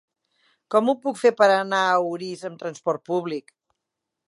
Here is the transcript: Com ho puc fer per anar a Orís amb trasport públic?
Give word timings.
Com 0.75 0.89
ho 0.89 0.95
puc 1.03 1.19
fer 1.23 1.31
per 1.41 1.49
anar 1.57 1.83
a 1.91 2.01
Orís 2.15 2.43
amb 2.51 2.59
trasport 2.65 3.07
públic? 3.13 3.57